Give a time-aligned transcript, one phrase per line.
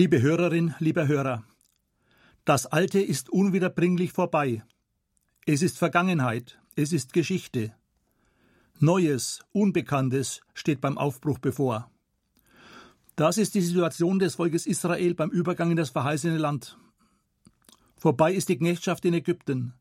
[0.00, 1.42] Liebe Hörerin, lieber Hörer,
[2.44, 4.62] das Alte ist unwiederbringlich vorbei.
[5.44, 7.74] Es ist Vergangenheit, es ist Geschichte.
[8.78, 11.90] Neues, Unbekanntes steht beim Aufbruch bevor.
[13.16, 16.78] Das ist die Situation des Volkes Israel beim Übergang in das verheißene Land.
[17.96, 19.74] Vorbei ist die Knechtschaft in Ägypten.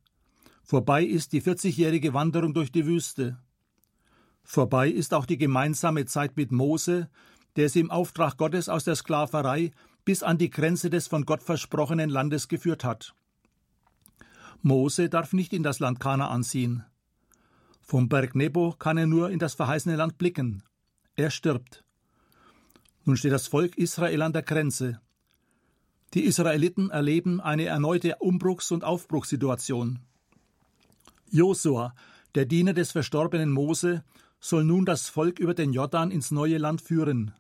[0.64, 3.38] Vorbei ist die 40-jährige Wanderung durch die Wüste.
[4.42, 7.08] Vorbei ist auch die gemeinsame Zeit mit Mose,
[7.56, 9.74] der sie im Auftrag Gottes aus der Sklaverei
[10.08, 13.14] bis an die Grenze des von Gott versprochenen Landes geführt hat.
[14.62, 16.86] Mose darf nicht in das Land Kanaan ziehen.
[17.82, 20.64] Vom Berg Nebo kann er nur in das verheißene Land blicken.
[21.18, 21.84] Er stirbt.
[23.04, 25.02] Nun steht das Volk Israel an der Grenze.
[26.14, 30.00] Die Israeliten erleben eine erneute Umbruchs- und Aufbruchssituation.
[31.32, 31.94] Josua,
[32.34, 34.06] der Diener des verstorbenen Mose,
[34.40, 37.34] soll nun das Volk über den Jordan ins neue Land führen.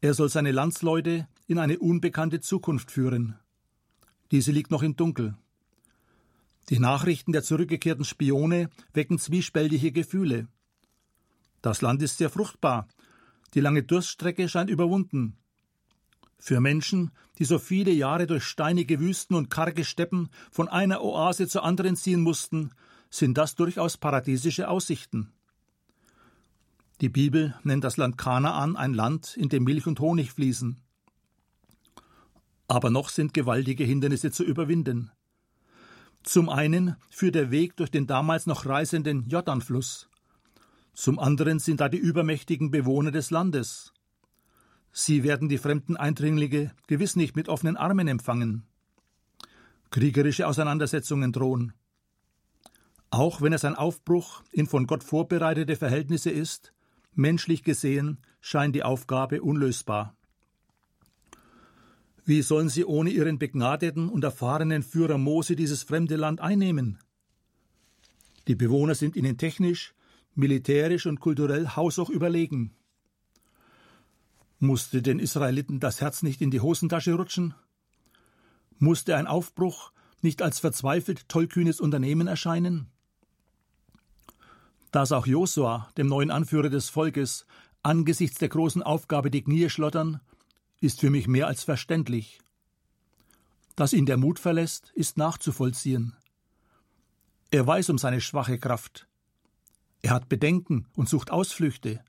[0.00, 3.34] Er soll seine Landsleute in eine unbekannte Zukunft führen.
[4.30, 5.34] Diese liegt noch im Dunkel.
[6.68, 10.46] Die Nachrichten der zurückgekehrten Spione wecken zwiespältige Gefühle.
[11.60, 12.86] Das Land ist sehr fruchtbar.
[13.54, 15.38] Die lange Durststrecke scheint überwunden.
[16.38, 21.48] Für Menschen, die so viele Jahre durch steinige Wüsten und karge Steppen von einer Oase
[21.48, 22.70] zur anderen ziehen mussten,
[23.10, 25.32] sind das durchaus paradiesische Aussichten.
[27.00, 30.80] Die Bibel nennt das Land Kanaan ein Land, in dem Milch und Honig fließen.
[32.70, 35.10] Aber noch sind gewaltige Hindernisse zu überwinden.
[36.22, 40.08] Zum einen führt der Weg durch den damals noch reißenden Jordanfluss.
[40.94, 43.92] Zum anderen sind da die übermächtigen Bewohner des Landes.
[44.92, 48.62] Sie werden die fremden Eindringlinge gewiss nicht mit offenen Armen empfangen.
[49.90, 51.72] Kriegerische Auseinandersetzungen drohen.
[53.10, 56.72] Auch wenn es ein Aufbruch in von Gott vorbereitete Verhältnisse ist,
[57.14, 60.14] menschlich gesehen scheint die Aufgabe unlösbar.
[62.24, 66.98] Wie sollen sie ohne ihren begnadeten und erfahrenen Führer Mose dieses fremde Land einnehmen?
[68.48, 69.94] Die Bewohner sind ihnen technisch,
[70.34, 72.74] militärisch und kulturell haushoch überlegen.
[74.58, 77.54] Musste den Israeliten das Herz nicht in die Hosentasche rutschen?
[78.78, 82.88] Musste ein Aufbruch nicht als verzweifelt tollkühnes Unternehmen erscheinen?
[84.90, 87.46] Dass auch Josua, dem neuen Anführer des Volkes,
[87.82, 90.20] angesichts der großen Aufgabe die Knie schlottern,
[90.80, 92.40] ist für mich mehr als verständlich.
[93.76, 96.16] Dass ihn der Mut verlässt, ist nachzuvollziehen.
[97.50, 99.06] Er weiß um seine schwache Kraft.
[100.02, 102.02] Er hat Bedenken und sucht Ausflüchte.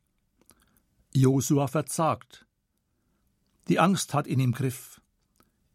[1.14, 2.46] Josua verzagt.
[3.68, 5.02] Die Angst hat ihn im Griff.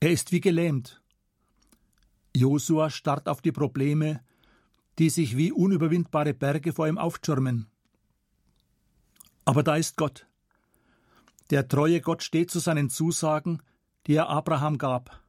[0.01, 1.03] Er ist wie gelähmt.
[2.35, 4.23] Josua starrt auf die Probleme,
[4.99, 7.67] die sich wie unüberwindbare Berge vor ihm auftürmen.
[9.45, 10.27] Aber da ist Gott.
[11.51, 13.63] Der treue Gott steht zu seinen Zusagen,
[14.07, 15.23] die er Abraham gab.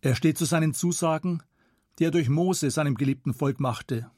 [0.00, 1.42] Er steht zu seinen Zusagen,
[1.98, 4.10] die er durch Mose seinem geliebten Volk machte.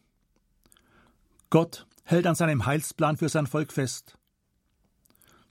[1.50, 4.19] Gott hält an seinem Heilsplan für sein Volk fest.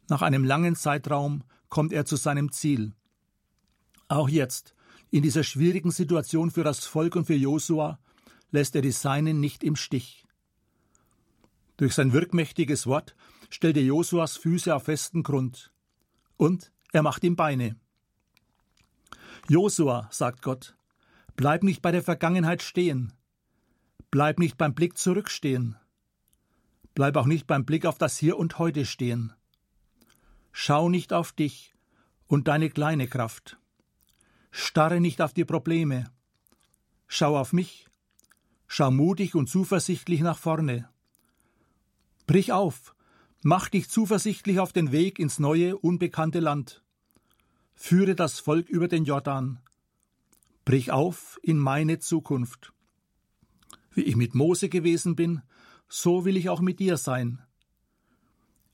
[0.09, 2.93] Nach einem langen Zeitraum kommt er zu seinem Ziel.
[4.07, 4.73] Auch jetzt,
[5.09, 7.99] in dieser schwierigen Situation für das Volk und für Josua,
[8.51, 10.25] lässt er die Seinen nicht im Stich.
[11.75, 13.15] Durch sein wirkmächtiges Wort
[13.49, 15.71] stellt er Josuas Füße auf festen Grund.
[16.37, 17.75] Und er macht ihm Beine.
[19.49, 20.75] Josua, sagt Gott,
[21.35, 23.13] bleib nicht bei der Vergangenheit stehen.
[24.11, 25.77] Bleib nicht beim Blick zurückstehen.
[26.93, 29.33] Bleib auch nicht beim Blick auf das Hier und Heute stehen.
[30.51, 31.75] Schau nicht auf dich
[32.25, 33.57] und deine kleine Kraft.
[34.51, 36.09] Starre nicht auf die Probleme.
[37.07, 37.87] Schau auf mich.
[38.67, 40.89] Schau mutig und zuversichtlich nach vorne.
[42.25, 42.95] Brich auf,
[43.43, 46.83] mach dich zuversichtlich auf den Weg ins neue, unbekannte Land.
[47.75, 49.59] Führe das Volk über den Jordan.
[50.65, 52.73] Brich auf in meine Zukunft.
[53.91, 55.41] Wie ich mit Mose gewesen bin,
[55.87, 57.41] so will ich auch mit dir sein.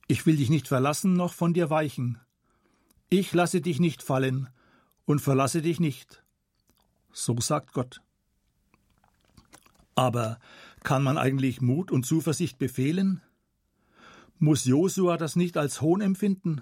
[0.08, 2.18] Ich will dich nicht verlassen noch von dir weichen.
[3.10, 4.48] Ich lasse dich nicht fallen
[5.04, 6.24] und verlasse dich nicht.
[7.12, 8.00] So sagt Gott.
[9.94, 10.38] Aber
[10.82, 13.22] kann man eigentlich Mut und Zuversicht befehlen?
[14.38, 16.60] Muss Josua das nicht als Hohn empfinden?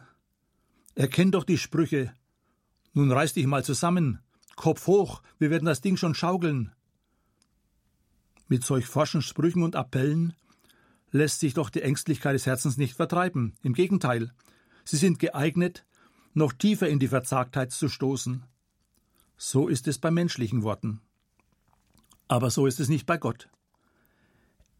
[0.94, 2.12] Er kennt doch die Sprüche.
[2.92, 4.20] Nun reiß dich mal zusammen.
[4.56, 6.72] Kopf hoch, wir werden das Ding schon schaukeln.
[8.48, 10.34] Mit solch forschen Sprüchen und Appellen
[11.10, 13.54] lässt sich doch die Ängstlichkeit des Herzens nicht vertreiben.
[13.62, 14.32] Im Gegenteil,
[14.84, 15.86] sie sind geeignet,
[16.34, 18.44] noch tiefer in die Verzagtheit zu stoßen.
[19.36, 21.00] So ist es bei menschlichen Worten.
[22.28, 23.48] Aber so ist es nicht bei Gott.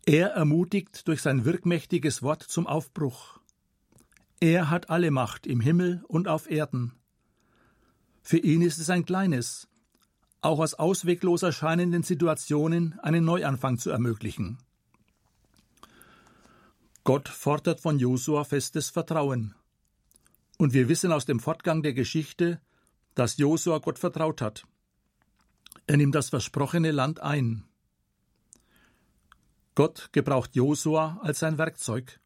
[0.04, 3.38] Er ermutigt durch sein wirkmächtiges Wort zum Aufbruch.
[4.40, 6.94] Er hat alle Macht im Himmel und auf Erden.
[8.22, 9.68] Für ihn ist es ein kleines,
[10.40, 14.58] auch aus ausweglos erscheinenden Situationen einen Neuanfang zu ermöglichen.
[17.04, 19.54] Gott fordert von Josua festes Vertrauen.
[20.58, 22.60] Und wir wissen aus dem Fortgang der Geschichte,
[23.14, 24.66] dass Josua Gott vertraut hat.
[25.86, 27.64] Er nimmt das versprochene Land ein.
[29.74, 32.20] Gott gebraucht Josua als sein Werkzeug.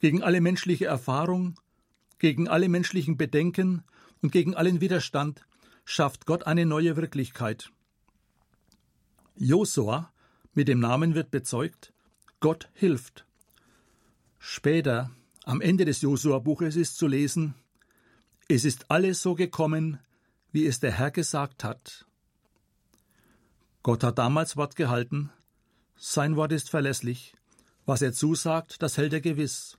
[0.00, 1.54] Gegen alle menschliche Erfahrung,
[2.18, 3.84] gegen alle menschlichen Bedenken
[4.20, 5.46] und gegen allen Widerstand
[5.84, 7.70] schafft Gott eine neue Wirklichkeit.
[9.36, 10.12] Josua
[10.52, 11.92] mit dem Namen wird bezeugt,
[12.40, 13.26] Gott hilft.
[14.38, 15.10] Später,
[15.44, 17.54] am Ende des Josua-Buches ist zu lesen,
[18.48, 20.00] es ist alles so gekommen,
[20.50, 22.06] wie es der Herr gesagt hat.
[23.82, 25.30] Gott hat damals Wort gehalten,
[26.02, 27.36] sein Wort ist verlässlich,
[27.84, 29.76] was er zusagt, das hält er gewiss.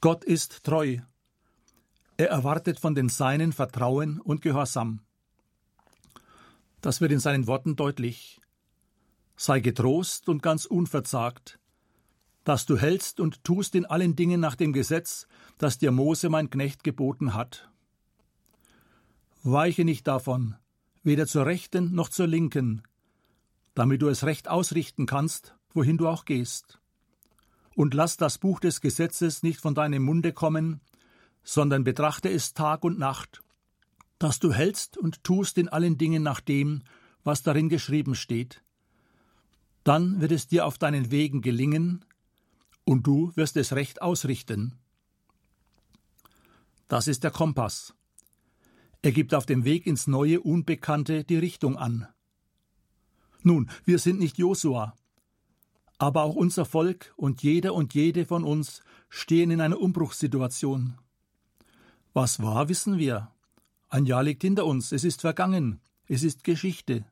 [0.00, 0.98] Gott ist treu.
[2.16, 5.00] Er erwartet von den Seinen Vertrauen und Gehorsam.
[6.80, 8.40] Das wird in seinen Worten deutlich.
[9.36, 11.58] Sei getrost und ganz unverzagt,
[12.44, 15.26] dass du hältst und tust in allen Dingen nach dem Gesetz,
[15.58, 17.68] das dir Mose mein Knecht geboten hat.
[19.42, 20.54] Weiche nicht davon,
[21.02, 22.84] weder zur rechten noch zur linken,
[23.78, 26.80] damit du es recht ausrichten kannst, wohin du auch gehst.
[27.76, 30.80] Und lass das Buch des Gesetzes nicht von deinem Munde kommen,
[31.44, 33.40] sondern betrachte es Tag und Nacht,
[34.18, 36.82] dass du hältst und tust in allen Dingen nach dem,
[37.22, 38.64] was darin geschrieben steht.
[39.84, 42.04] Dann wird es dir auf deinen Wegen gelingen,
[42.84, 44.76] und du wirst es recht ausrichten.
[46.88, 47.94] Das ist der Kompass.
[49.02, 52.08] Er gibt auf dem Weg ins neue Unbekannte die Richtung an.
[53.42, 54.94] Nun, wir sind nicht Josua,
[55.98, 60.98] aber auch unser Volk und jeder und jede von uns stehen in einer Umbruchssituation.
[62.12, 63.30] Was war, wissen wir.
[63.88, 67.04] Ein Jahr liegt hinter uns, es ist vergangen, es ist Geschichte.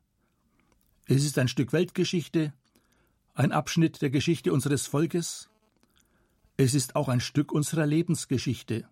[1.05, 2.53] Es ist ein Stück Weltgeschichte,
[3.33, 5.49] ein Abschnitt der Geschichte unseres Volkes,
[6.57, 8.87] es ist auch ein Stück unserer Lebensgeschichte.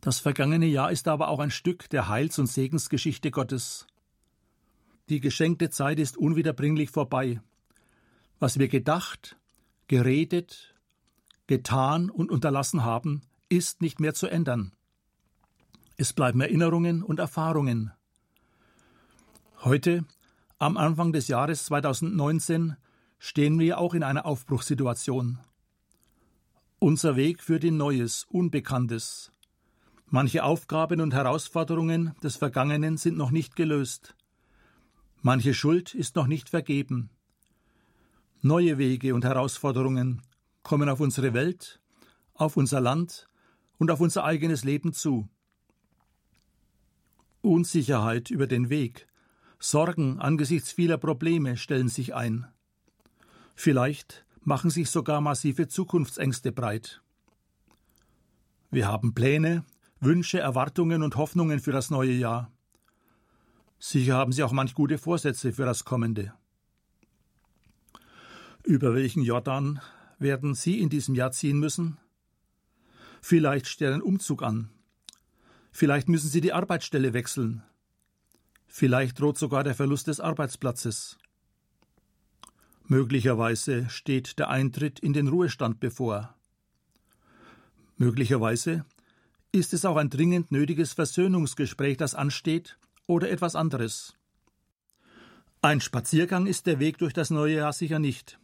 [0.00, 3.86] Das vergangene Jahr ist aber auch ein Stück der Heils- und Segensgeschichte Gottes.
[5.08, 7.40] Die geschenkte Zeit ist unwiederbringlich vorbei.
[8.40, 9.36] Was wir gedacht,
[9.86, 10.74] geredet,
[11.46, 14.72] getan und unterlassen haben, ist nicht mehr zu ändern.
[15.96, 17.92] Es bleiben Erinnerungen und Erfahrungen.
[19.62, 20.04] Heute,
[20.58, 22.76] am Anfang des Jahres 2019,
[23.18, 25.38] stehen wir auch in einer Aufbruchssituation.
[26.80, 29.30] Unser Weg führt in Neues, Unbekanntes.
[30.06, 34.16] Manche Aufgaben und Herausforderungen des Vergangenen sind noch nicht gelöst.
[35.22, 37.10] Manche Schuld ist noch nicht vergeben.
[38.42, 40.22] Neue Wege und Herausforderungen
[40.62, 41.80] kommen auf unsere Welt,
[42.34, 43.28] auf unser Land
[43.78, 45.28] und auf unser eigenes Leben zu.
[47.40, 49.06] Unsicherheit über den Weg,
[49.58, 52.46] Sorgen angesichts vieler Probleme stellen sich ein.
[53.54, 57.02] Vielleicht machen sich sogar massive Zukunftsängste breit.
[58.70, 59.64] Wir haben Pläne,
[59.98, 62.52] Wünsche, Erwartungen und Hoffnungen für das neue Jahr.
[63.88, 66.34] Sicher haben Sie auch manch gute Vorsätze für das kommende.
[68.64, 69.80] Über welchen Jordan
[70.18, 71.96] werden Sie in diesem Jahr ziehen müssen?
[73.20, 74.70] Vielleicht steht ein Umzug an.
[75.70, 77.62] Vielleicht müssen Sie die Arbeitsstelle wechseln.
[78.66, 81.16] Vielleicht droht sogar der Verlust des Arbeitsplatzes.
[82.88, 86.34] Möglicherweise steht der Eintritt in den Ruhestand bevor.
[87.98, 88.84] Möglicherweise
[89.52, 94.14] ist es auch ein dringend nötiges Versöhnungsgespräch, das ansteht, oder etwas anderes.
[95.62, 98.38] Ein Spaziergang ist der Weg durch das neue Jahr sicher nicht.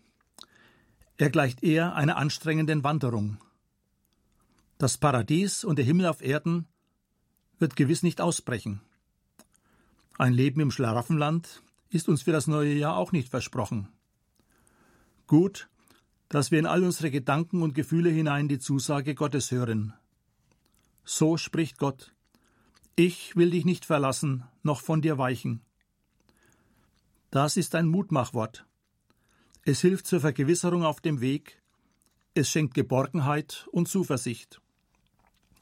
[1.18, 3.38] Er gleicht eher einer anstrengenden Wanderung.
[4.78, 6.66] Das Paradies und der Himmel auf Erden
[7.58, 8.80] wird gewiss nicht ausbrechen.
[10.18, 13.88] Ein Leben im Schlaraffenland ist uns für das neue Jahr auch nicht versprochen.
[15.26, 15.68] Gut,
[16.28, 19.94] dass wir in all unsere Gedanken und Gefühle hinein die Zusage Gottes hören.
[21.04, 22.12] So spricht Gott.
[22.94, 25.62] Ich will dich nicht verlassen, noch von dir weichen.
[27.30, 28.66] Das ist ein Mutmachwort.
[29.64, 31.62] Es hilft zur Vergewisserung auf dem Weg,
[32.34, 34.60] es schenkt Geborgenheit und Zuversicht.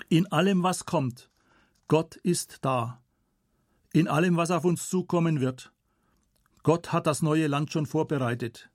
[0.09, 1.31] In allem, was kommt,
[1.87, 3.01] Gott ist da.
[3.93, 5.73] In allem, was auf uns zukommen wird.
[6.65, 8.71] Gott hat das neue Land schon vorbereitet.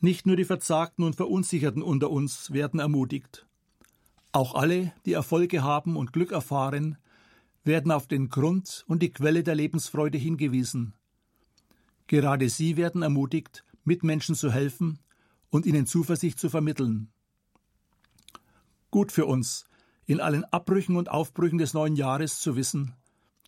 [0.00, 3.46] Nicht nur die Verzagten und Verunsicherten unter uns werden ermutigt.
[4.32, 6.96] Auch alle, die Erfolge haben und Glück erfahren,
[7.64, 10.94] werden auf den Grund und die Quelle der Lebensfreude hingewiesen.
[12.06, 14.98] Gerade sie werden ermutigt, Mitmenschen zu helfen
[15.50, 17.12] und ihnen Zuversicht zu vermitteln.
[18.90, 19.66] Gut für uns,
[20.06, 22.94] in allen Abbrüchen und Aufbrüchen des neuen Jahres zu wissen,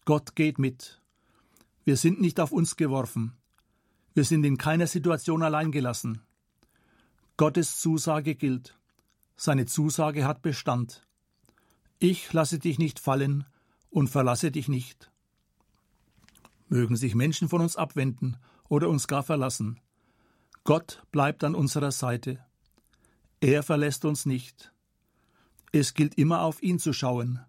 [0.04, 1.00] Gott geht mit.
[1.84, 3.36] Wir sind nicht auf uns geworfen.
[4.14, 6.20] Wir sind in keiner Situation allein gelassen.
[7.36, 8.78] Gottes Zusage gilt.
[9.36, 11.06] Seine Zusage hat Bestand.
[11.98, 13.44] Ich lasse dich nicht fallen
[13.90, 15.10] und verlasse dich nicht.
[16.68, 18.36] Mögen sich Menschen von uns abwenden
[18.68, 19.80] oder uns gar verlassen.
[20.64, 22.44] Gott bleibt an unserer Seite.
[23.40, 24.72] Er verlässt uns nicht.
[25.72, 27.40] Es gilt immer auf ihn zu schauen.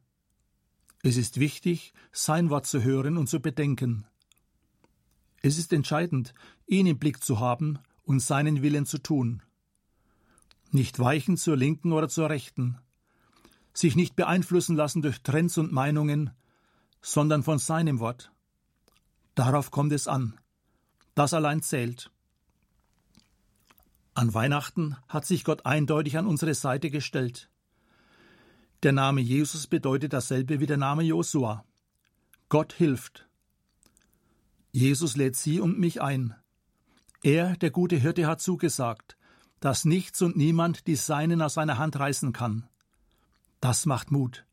[1.03, 4.07] Es ist wichtig, sein Wort zu hören und zu bedenken.
[5.41, 6.33] Es ist entscheidend,
[6.65, 9.43] ihn im Blick zu haben und seinen Willen zu tun.
[10.75, 12.77] Nicht weichen zur linken oder zur rechten.
[13.73, 16.31] Sich nicht beeinflussen lassen durch Trends und Meinungen,
[17.01, 18.29] sondern von seinem Wort.
[19.35, 20.37] Darauf kommt es an.
[21.13, 22.11] Das allein zählt.
[24.15, 27.49] An Weihnachten hat sich Gott eindeutig an unsere Seite gestellt.
[28.83, 31.63] Der Name Jesus bedeutet dasselbe wie der Name Josua.
[32.49, 33.29] Gott hilft.
[34.73, 36.35] Jesus lädt Sie und mich ein.
[37.23, 39.15] Er, der gute Hirte, hat zugesagt,
[39.65, 42.67] dass nichts und niemand die Seinen aus seiner Hand reißen kann.
[43.61, 44.45] Das macht Mut.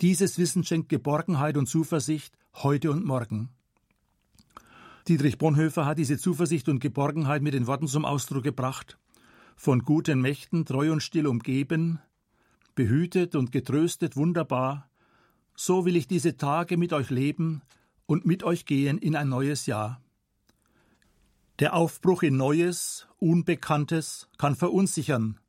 [0.00, 3.50] Dieses Wissen schenkt Geborgenheit und Zuversicht heute und morgen.
[5.08, 8.96] Dietrich Bonhoeffer hat diese Zuversicht und Geborgenheit mit den Worten zum Ausdruck gebracht.
[9.56, 11.98] Von guten Mächten treu und still umgeben,
[12.74, 14.88] behütet und getröstet wunderbar,
[15.54, 17.60] so will ich diese Tage mit euch leben
[18.06, 20.00] und mit euch gehen in ein neues Jahr.
[21.58, 25.40] Der Aufbruch in Neues, Unbekanntes kann verunsichern.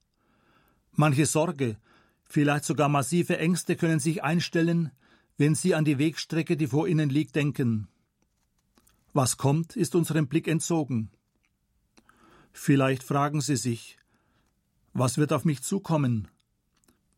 [0.94, 1.76] Manche Sorge,
[2.24, 4.92] vielleicht sogar massive Ängste können sich einstellen,
[5.38, 7.90] wenn Sie an die Wegstrecke, die vor Ihnen liegt, denken.
[9.12, 11.12] Was kommt, ist unserem Blick entzogen.
[12.54, 13.98] Vielleicht fragen Sie sich,
[14.94, 16.30] was wird auf mich zukommen?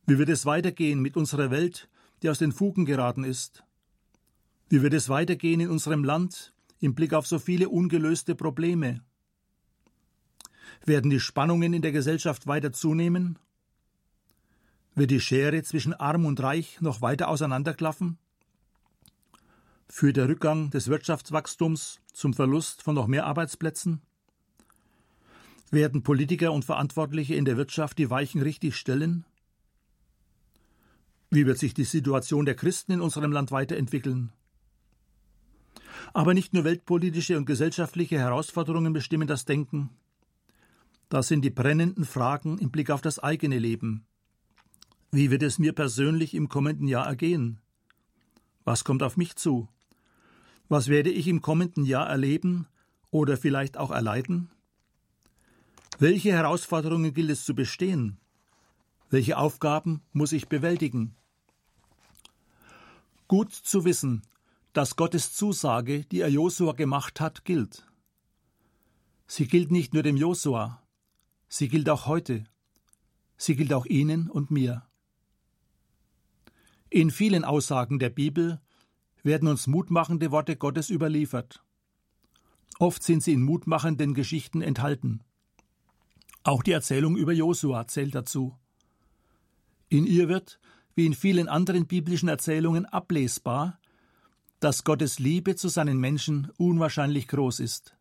[0.08, 1.90] Wie wird es weitergehen mit unserer Welt,
[2.24, 3.64] die aus den Fugen geraten ist?
[4.68, 9.02] Wie wird es weitergehen in unserem Land im Blick auf so viele ungelöste Probleme?
[10.86, 13.38] Werden die Spannungen in der Gesellschaft weiter zunehmen?
[14.96, 18.18] Wird die Schere zwischen Arm und Reich noch weiter auseinanderklaffen?
[19.88, 24.02] Führt der Rückgang des Wirtschaftswachstums zum Verlust von noch mehr Arbeitsplätzen?
[25.72, 29.26] Werden Politiker und Verantwortliche in der Wirtschaft die Weichen richtig stellen?
[31.32, 34.32] Wie wird sich die Situation der Christen in unserem Land weiterentwickeln?
[36.14, 39.90] Aber nicht nur weltpolitische und gesellschaftliche Herausforderungen bestimmen das Denken.
[41.10, 44.06] Das sind die brennenden Fragen im Blick auf das eigene Leben.
[45.12, 47.60] Wie wird es mir persönlich im kommenden Jahr ergehen?
[48.64, 49.68] Was kommt auf mich zu?
[50.68, 52.68] Was werde ich im kommenden Jahr erleben
[53.10, 54.52] oder vielleicht auch erleiden?
[55.98, 58.18] Welche Herausforderungen gilt es zu bestehen?
[59.10, 61.16] Welche Aufgaben muss ich bewältigen?
[63.28, 64.22] Gut zu wissen,
[64.74, 67.86] dass Gottes Zusage, die er Josua gemacht hat, gilt.
[69.28, 70.82] Sie gilt nicht nur dem Josua,
[71.48, 72.46] sie gilt auch heute.
[73.38, 74.86] Sie gilt auch Ihnen und mir.
[76.90, 78.60] In vielen Aussagen der Bibel
[79.24, 81.64] werden uns mutmachende Worte Gottes überliefert.
[82.80, 85.24] Oft sind sie in mutmachenden Geschichten enthalten.
[86.44, 88.58] Auch die Erzählung über Josua zählt dazu.
[89.90, 90.60] In ihr wird,
[90.96, 93.79] wie in vielen anderen biblischen Erzählungen, ablesbar,
[94.60, 97.96] dass Gottes Liebe zu seinen Menschen unwahrscheinlich groß ist.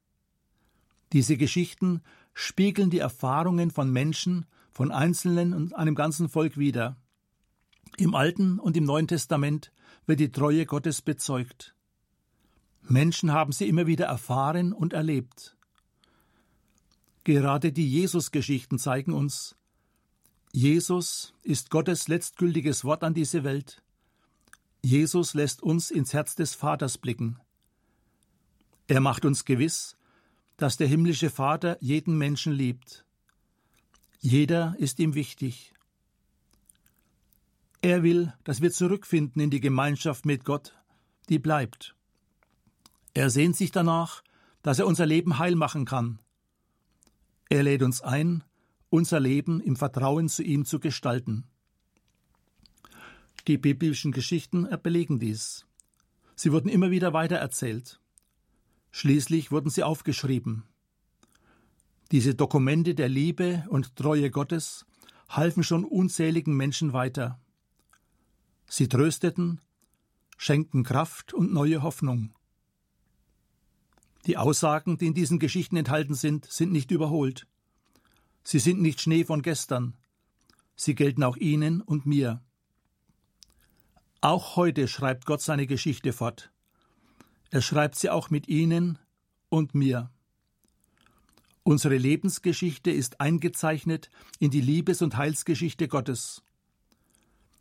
[1.12, 2.02] Diese Geschichten
[2.34, 6.96] spiegeln die Erfahrungen von Menschen, von Einzelnen und einem ganzen Volk wider.
[7.96, 9.72] Im Alten und im Neuen Testament
[10.06, 11.74] wird die Treue Gottes bezeugt.
[12.82, 15.56] Menschen haben sie immer wieder erfahren und erlebt.
[17.24, 19.56] Gerade die Jesus-Geschichten zeigen uns,
[20.52, 23.82] Jesus ist Gottes letztgültiges Wort an diese Welt.
[24.82, 27.40] Jesus lässt uns ins Herz des Vaters blicken.
[28.86, 29.96] Er macht uns gewiss,
[30.56, 33.04] dass der himmlische Vater jeden Menschen liebt.
[34.20, 35.74] Jeder ist ihm wichtig.
[37.80, 40.76] Er will, dass wir zurückfinden in die Gemeinschaft mit Gott,
[41.28, 41.94] die bleibt.
[43.14, 44.22] Er sehnt sich danach,
[44.62, 46.18] dass er unser Leben heil machen kann.
[47.48, 48.42] Er lädt uns ein,
[48.90, 51.44] unser Leben im Vertrauen zu ihm zu gestalten.
[53.48, 55.64] Die biblischen Geschichten belegen dies.
[56.36, 57.98] Sie wurden immer wieder weitererzählt.
[58.90, 60.64] Schließlich wurden sie aufgeschrieben.
[62.12, 64.84] Diese Dokumente der Liebe und Treue Gottes
[65.30, 67.40] halfen schon unzähligen Menschen weiter.
[68.66, 69.62] Sie trösteten,
[70.36, 72.34] schenkten Kraft und neue Hoffnung.
[74.26, 77.46] Die Aussagen, die in diesen Geschichten enthalten sind, sind nicht überholt.
[78.44, 79.96] Sie sind nicht Schnee von gestern.
[80.76, 82.42] Sie gelten auch Ihnen und mir.
[84.20, 86.50] Auch heute schreibt Gott seine Geschichte fort.
[87.50, 88.98] Er schreibt sie auch mit Ihnen
[89.48, 90.10] und mir.
[91.62, 96.42] Unsere Lebensgeschichte ist eingezeichnet in die Liebes- und Heilsgeschichte Gottes.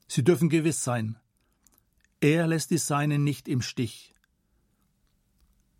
[0.07, 1.19] Sie dürfen gewiss sein,
[2.19, 4.15] er lässt die Seinen nicht im Stich.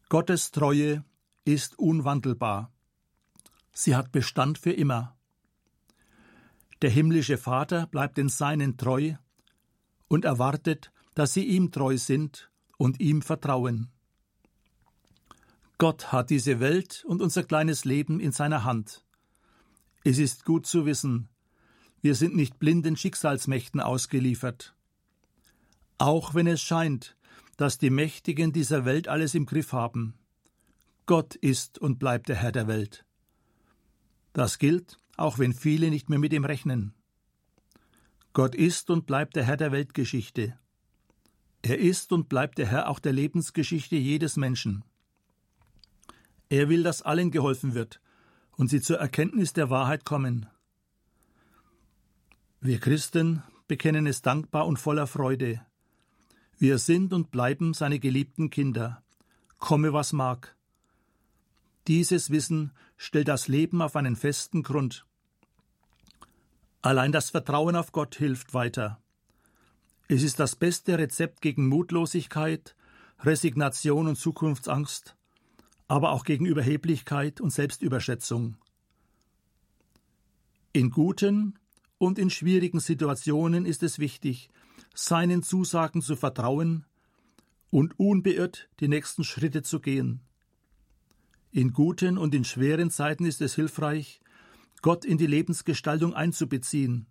[0.10, 1.04] Gottes Treue
[1.46, 2.72] ist unwandelbar.
[3.74, 5.18] Sie hat Bestand für immer.
[6.84, 9.16] Der himmlische Vater bleibt den Seinen treu
[10.08, 13.90] und erwartet, dass sie ihm treu sind und ihm vertrauen.
[15.78, 19.04] Gott hat diese Welt und unser kleines Leben in seiner Hand.
[20.04, 21.30] Es ist gut zu wissen,
[22.02, 24.76] wir sind nicht blinden Schicksalsmächten ausgeliefert.
[25.98, 27.18] Auch wenn es scheint,
[27.58, 30.14] dass die Mächtigen dieser Welt alles im Griff haben.
[31.08, 33.06] Gott ist und bleibt der Herr der Welt.
[34.34, 36.94] Das gilt, auch wenn viele nicht mehr mit ihm rechnen.
[38.38, 40.60] Gott ist und bleibt der Herr der Weltgeschichte.
[41.64, 44.84] Er ist und bleibt der Herr auch der Lebensgeschichte jedes Menschen.
[46.48, 48.00] Er will, dass allen geholfen wird
[48.56, 50.46] und sie zur Erkenntnis der Wahrheit kommen.
[52.62, 55.66] Wir Christen bekennen es dankbar und voller Freude.
[56.60, 59.02] Wir sind und bleiben seine geliebten Kinder,
[59.58, 60.56] komme was mag.
[61.88, 65.08] Dieses Wissen stellt das Leben auf einen festen Grund.
[66.82, 69.02] Allein das Vertrauen auf Gott hilft weiter.
[70.08, 72.76] Es ist das beste Rezept gegen Mutlosigkeit,
[73.20, 75.16] Resignation und Zukunftsangst,
[75.88, 78.58] aber auch gegen Überheblichkeit und Selbstüberschätzung.
[80.72, 81.58] In guten
[81.98, 84.50] und in schwierigen Situationen ist es wichtig,
[84.94, 86.86] seinen Zusagen zu vertrauen
[87.70, 90.22] und unbeirrt die nächsten Schritte zu gehen.
[91.52, 94.22] In guten und in schweren Zeiten ist es hilfreich,
[94.82, 97.08] Gott in die Lebensgestaltung einzubeziehen.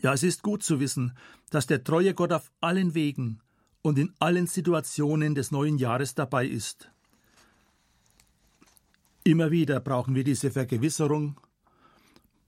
[0.00, 1.16] Ja, es ist gut zu wissen,
[1.50, 3.40] dass der treue Gott auf allen Wegen
[3.82, 6.90] und in allen Situationen des neuen Jahres dabei ist.
[9.24, 11.40] Immer wieder brauchen wir diese Vergewisserung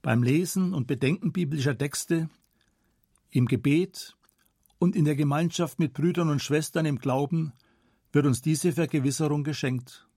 [0.01, 2.29] beim Lesen und Bedenken biblischer Texte,
[3.29, 4.15] im Gebet
[4.79, 7.53] und in der Gemeinschaft mit Brüdern und Schwestern im Glauben
[8.11, 10.07] wird uns diese Vergewisserung geschenkt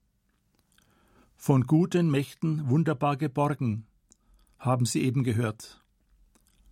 [1.45, 3.87] von guten Mächten wunderbar geborgen,
[4.59, 5.85] haben Sie eben gehört.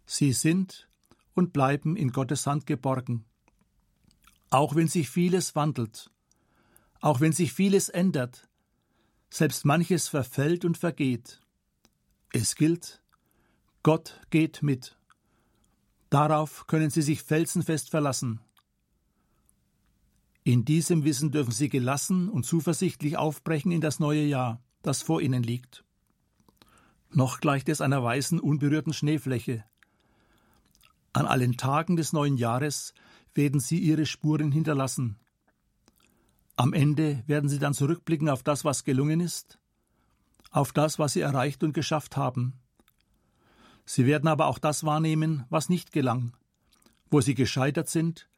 [0.06, 0.88] Sie sind
[1.34, 3.26] und bleiben in Gottes Hand geborgen.
[4.48, 6.10] Auch wenn sich vieles wandelt,
[7.02, 8.48] auch wenn sich vieles ändert,
[9.28, 11.42] selbst manches verfällt und vergeht.
[12.32, 13.02] Es gilt,
[13.82, 14.96] Gott geht mit.
[16.08, 18.40] Darauf können Sie sich felsenfest verlassen.
[20.44, 25.20] In diesem Wissen dürfen Sie gelassen und zuversichtlich aufbrechen in das neue Jahr, das vor
[25.20, 25.84] Ihnen liegt.
[27.10, 29.64] Noch gleicht es einer weißen, unberührten Schneefläche.
[31.12, 32.92] An allen Tagen des neuen Jahres
[33.34, 35.16] werden Sie Ihre Spuren hinterlassen.
[36.56, 39.60] Am Ende werden Sie dann zurückblicken auf das, was gelungen ist,
[40.50, 42.54] auf das, was Sie erreicht und geschafft haben.
[43.84, 46.36] Sie werden aber auch das wahrnehmen, was nicht gelang,
[47.10, 48.28] wo Sie gescheitert sind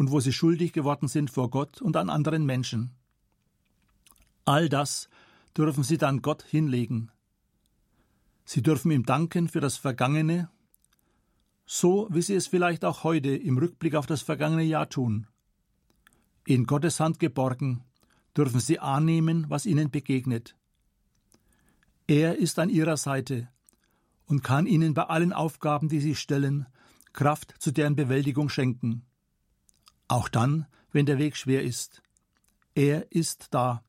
[0.00, 2.92] und wo sie schuldig geworden sind vor Gott und an anderen Menschen.
[4.46, 5.10] All das
[5.54, 7.12] dürfen sie dann Gott hinlegen.
[8.46, 10.48] Sie dürfen ihm danken für das Vergangene,
[11.66, 15.26] so wie sie es vielleicht auch heute im Rückblick auf das vergangene Jahr tun.
[16.46, 17.84] In Gottes Hand geborgen
[18.34, 20.56] dürfen sie annehmen, was ihnen begegnet.
[22.06, 23.50] Er ist an ihrer Seite
[24.24, 26.64] und kann ihnen bei allen Aufgaben, die sie stellen,
[27.12, 29.04] Kraft zu deren Bewältigung schenken.
[30.10, 32.02] Auch dann, wenn der Weg schwer ist.
[32.74, 33.84] Er ist da.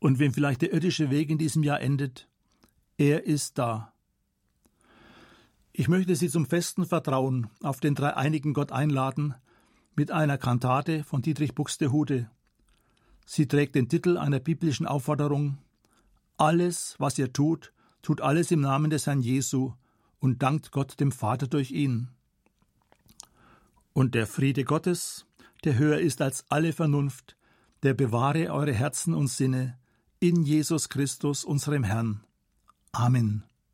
[0.00, 2.26] Und wenn vielleicht der irdische Weg in diesem Jahr endet,
[2.98, 3.92] er ist da.
[5.72, 9.36] Ich möchte Sie zum festen Vertrauen auf den dreieinigen Gott einladen
[9.94, 12.28] mit einer Kantate von Dietrich Buxtehude.
[13.24, 15.58] Sie trägt den Titel einer biblischen Aufforderung
[16.38, 17.72] Alles, was ihr tut,
[18.02, 19.74] tut alles im Namen des Herrn Jesu
[20.18, 22.08] und dankt Gott dem Vater durch ihn.
[23.94, 25.24] Und der Friede Gottes,
[25.64, 27.36] der höher ist als alle Vernunft,
[27.84, 29.78] der bewahre eure Herzen und Sinne
[30.18, 32.24] in Jesus Christus, unserem Herrn.
[32.92, 33.44] Amen.